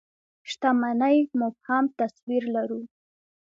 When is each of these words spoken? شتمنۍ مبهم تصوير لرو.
شتمنۍ 0.49 1.17
مبهم 1.39 1.83
تصوير 1.99 2.43
لرو. 2.55 2.81